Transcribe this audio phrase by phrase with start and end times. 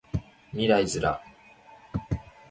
[0.53, 1.21] 未来ズラ